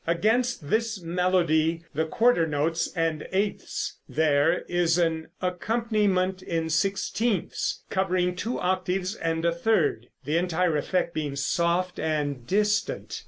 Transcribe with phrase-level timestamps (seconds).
[0.07, 8.35] Against this melody in quarter notes and eighths, there is an accompaniment in sixteenths, covering
[8.35, 13.19] two octaves and a third, the entire effect being soft and distant.